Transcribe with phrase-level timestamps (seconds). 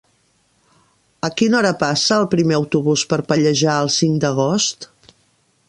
[1.27, 4.89] A quina hora passa el primer autobús per Pallejà el cinc d'agost?